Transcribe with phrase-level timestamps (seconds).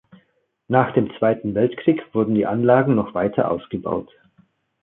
[0.67, 4.09] Nach dem Zweiten Weltkrieg wurden die Anlagen noch weiter ausgebaut.